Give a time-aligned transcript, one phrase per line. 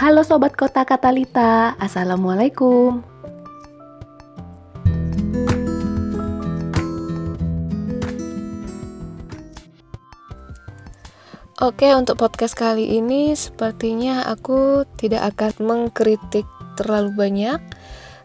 [0.00, 3.04] Halo Sobat Kota Katalita, Assalamualaikum.
[11.60, 16.48] Oke, untuk podcast kali ini sepertinya aku tidak akan mengkritik
[16.80, 17.60] terlalu banyak.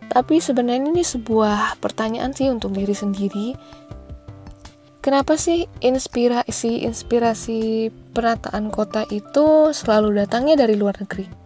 [0.07, 3.51] Tapi sebenarnya ini sebuah pertanyaan sih untuk diri sendiri.
[5.03, 11.43] Kenapa sih inspirasi-inspirasi penataan kota itu selalu datangnya dari luar negeri?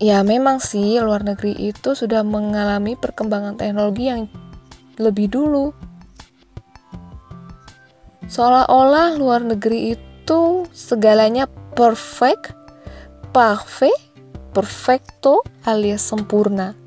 [0.00, 4.32] Ya memang sih luar negeri itu sudah mengalami perkembangan teknologi yang
[4.96, 5.76] lebih dulu
[8.30, 12.54] Seolah-olah luar negeri itu segalanya perfect,
[13.34, 13.98] parfait,
[14.54, 16.78] perfecto alias sempurna.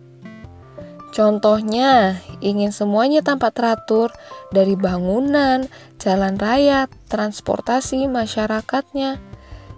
[1.11, 4.15] Contohnya, ingin semuanya tampak teratur
[4.55, 5.67] dari bangunan,
[5.99, 9.19] jalan raya, transportasi, masyarakatnya.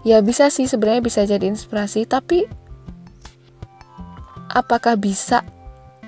[0.05, 2.45] Ya bisa sih sebenarnya bisa jadi inspirasi, tapi
[4.55, 5.43] apakah bisa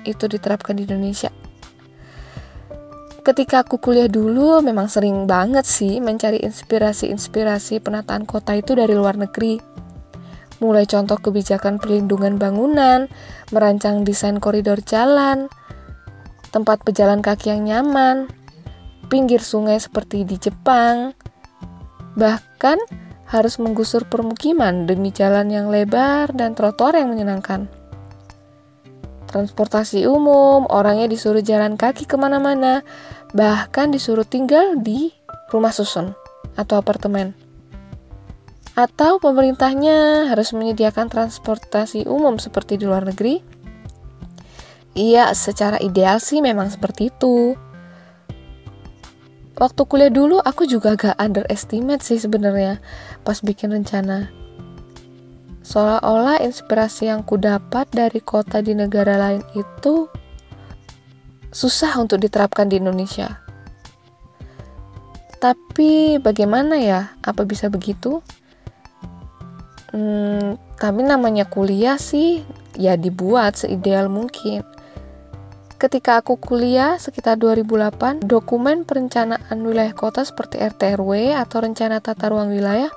[0.08, 1.28] itu diterapkan di Indonesia?
[3.28, 9.20] ketika aku kuliah dulu memang sering banget sih mencari inspirasi-inspirasi penataan kota itu dari luar
[9.20, 9.60] negeri.
[10.64, 13.04] Mulai contoh kebijakan perlindungan bangunan,
[13.52, 15.52] merancang desain koridor jalan,
[16.56, 18.32] tempat pejalan kaki yang nyaman,
[19.12, 21.12] pinggir sungai seperti di Jepang,
[22.16, 22.80] bahkan
[23.28, 27.77] harus menggusur permukiman demi jalan yang lebar dan trotoar yang menyenangkan.
[29.28, 32.80] Transportasi umum, orangnya disuruh jalan kaki ke mana-mana,
[33.36, 35.12] bahkan disuruh tinggal di
[35.52, 36.16] rumah susun
[36.56, 37.36] atau apartemen.
[38.72, 43.42] Atau pemerintahnya harus menyediakan transportasi umum seperti di luar negeri?
[44.96, 47.58] Iya, secara ideal sih memang seperti itu.
[49.58, 52.78] Waktu kuliah dulu aku juga agak underestimate sih sebenarnya
[53.26, 54.30] pas bikin rencana.
[55.68, 60.08] Seolah-olah inspirasi yang kudapat dari kota di negara lain itu
[61.52, 63.44] susah untuk diterapkan di Indonesia.
[65.36, 67.12] Tapi bagaimana ya?
[67.20, 68.24] Apa bisa begitu?
[69.92, 74.64] Hmm, kami namanya kuliah sih ya dibuat seideal mungkin.
[75.76, 82.32] Ketika aku kuliah sekitar 2008, dokumen perencanaan wilayah kota seperti RT RW atau rencana tata
[82.32, 82.90] ruang wilayah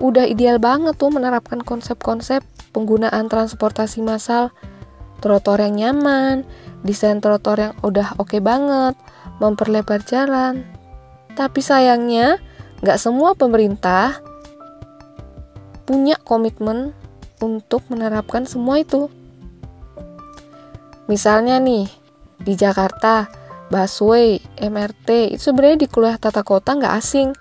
[0.00, 2.40] udah ideal banget tuh menerapkan konsep-konsep
[2.72, 4.50] penggunaan transportasi massal,
[5.20, 6.48] trotoar yang nyaman,
[6.80, 8.96] desain trotoar yang udah oke okay banget,
[9.38, 10.64] memperlebar jalan.
[11.36, 12.40] Tapi sayangnya,
[12.80, 14.24] nggak semua pemerintah
[15.84, 16.96] punya komitmen
[17.44, 19.12] untuk menerapkan semua itu.
[21.10, 21.90] Misalnya nih,
[22.40, 23.28] di Jakarta,
[23.68, 27.34] busway, MRT, itu sebenarnya di kuliah tata kota nggak asing.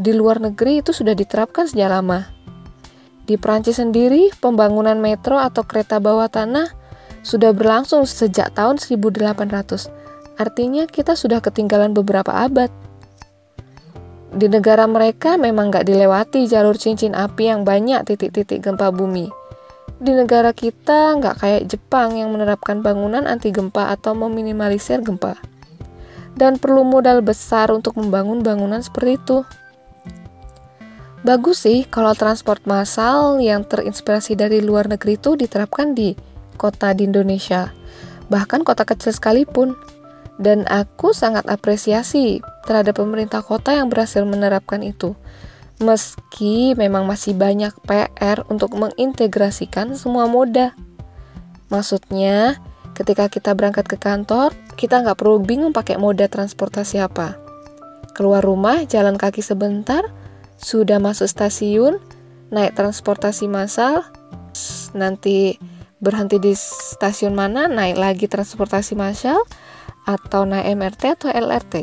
[0.00, 2.24] Di luar negeri itu sudah diterapkan sejak lama.
[3.28, 6.72] Di Prancis sendiri, pembangunan metro atau kereta bawah tanah
[7.20, 9.92] sudah berlangsung sejak tahun 1800.
[10.40, 12.72] Artinya kita sudah ketinggalan beberapa abad.
[14.32, 19.28] Di negara mereka memang nggak dilewati jalur cincin api yang banyak titik-titik gempa bumi.
[20.00, 25.36] Di negara kita nggak kayak Jepang yang menerapkan bangunan anti gempa atau meminimalisir gempa.
[26.32, 29.44] Dan perlu modal besar untuk membangun bangunan seperti itu.
[31.20, 36.16] Bagus sih kalau transport massal yang terinspirasi dari luar negeri itu diterapkan di
[36.56, 37.76] kota di Indonesia,
[38.32, 39.76] bahkan kota kecil sekalipun.
[40.40, 45.12] Dan aku sangat apresiasi terhadap pemerintah kota yang berhasil menerapkan itu.
[45.84, 50.72] Meski memang masih banyak PR untuk mengintegrasikan semua moda.
[51.68, 52.56] Maksudnya,
[52.96, 57.36] ketika kita berangkat ke kantor, kita nggak perlu bingung pakai moda transportasi apa.
[58.16, 60.08] Keluar rumah, jalan kaki sebentar,
[60.60, 61.96] sudah masuk stasiun,
[62.52, 64.04] naik transportasi massal,
[64.92, 65.56] nanti
[66.04, 69.40] berhenti di stasiun mana, naik lagi transportasi massal,
[70.04, 71.74] atau naik MRT atau LRT.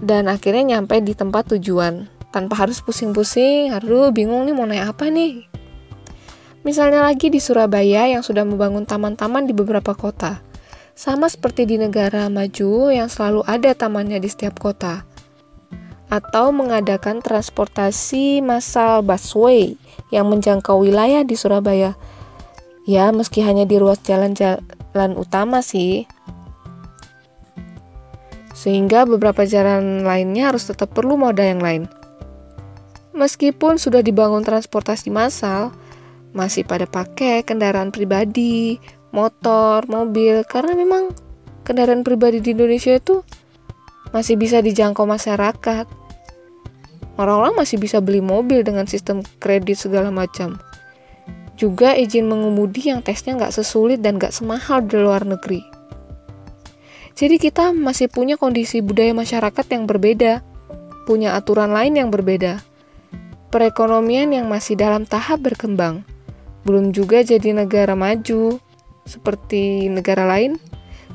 [0.00, 5.08] Dan akhirnya nyampe di tempat tujuan, tanpa harus pusing-pusing, aduh bingung nih mau naik apa
[5.08, 5.48] nih.
[6.60, 10.44] Misalnya lagi di Surabaya yang sudah membangun taman-taman di beberapa kota.
[10.92, 15.09] Sama seperti di negara maju yang selalu ada tamannya di setiap kota.
[16.10, 19.78] Atau mengadakan transportasi massal busway
[20.10, 21.94] yang menjangkau wilayah di Surabaya
[22.88, 26.08] Ya, meski hanya di ruas jalan-jalan utama sih.
[28.56, 31.86] Sehingga beberapa jalan lainnya harus tetap perlu moda yang lain.
[33.14, 35.70] Meskipun sudah dibangun transportasi massal,
[36.34, 38.82] masih pada pakai kendaraan pribadi,
[39.14, 41.14] motor, mobil, karena memang
[41.62, 43.20] kendaraan pribadi di Indonesia itu
[44.10, 45.99] masih bisa dijangkau masyarakat.
[47.20, 50.56] Orang-orang masih bisa beli mobil dengan sistem kredit segala macam.
[51.60, 55.60] Juga izin mengemudi yang tesnya nggak sesulit dan nggak semahal di luar negeri.
[57.12, 60.40] Jadi kita masih punya kondisi budaya masyarakat yang berbeda,
[61.04, 62.64] punya aturan lain yang berbeda.
[63.52, 66.00] Perekonomian yang masih dalam tahap berkembang,
[66.64, 68.56] belum juga jadi negara maju
[69.04, 70.56] seperti negara lain,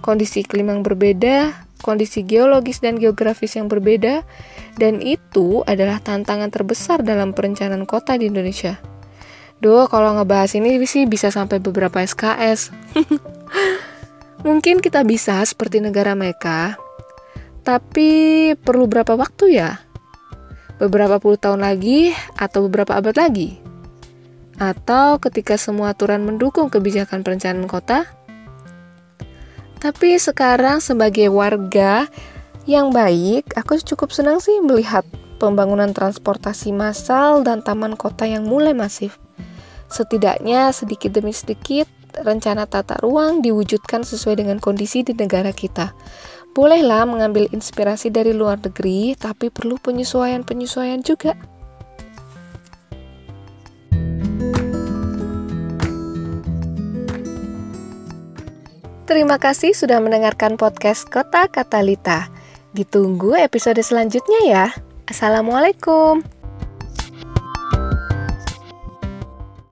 [0.06, 4.26] kondisi iklim yang berbeda, kondisi geologis dan geografis yang berbeda,
[4.82, 8.82] dan itu adalah tantangan terbesar dalam perencanaan kota di Indonesia.
[9.62, 12.74] Duh, kalau ngebahas ini sih bisa sampai beberapa SKS.
[14.48, 16.76] Mungkin kita bisa seperti negara mereka,
[17.66, 19.82] tapi perlu berapa waktu ya?
[20.82, 23.58] Beberapa puluh tahun lagi atau beberapa abad lagi?
[24.62, 28.06] Atau ketika semua aturan mendukung kebijakan perencanaan kota?
[29.86, 32.10] Tapi sekarang sebagai warga
[32.66, 35.06] yang baik, aku cukup senang sih melihat
[35.38, 39.22] pembangunan transportasi massal dan taman kota yang mulai masif.
[39.86, 41.86] Setidaknya sedikit demi sedikit
[42.18, 45.94] rencana tata ruang diwujudkan sesuai dengan kondisi di negara kita.
[46.58, 51.38] Bolehlah mengambil inspirasi dari luar negeri, tapi perlu penyesuaian-penyesuaian juga.
[59.06, 62.26] Terima kasih sudah mendengarkan podcast Kota Katalita.
[62.74, 64.66] Ditunggu episode selanjutnya ya.
[65.06, 66.26] Assalamualaikum.